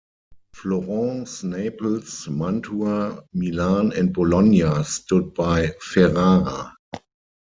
Florence, 0.55 1.43
Naples, 1.43 2.27
Mantua, 2.27 3.23
Milan, 3.35 3.93
and 3.93 4.11
Bologna 4.11 4.81
stood 4.83 5.31
by 5.35 5.75
Ferrara. 5.79 6.73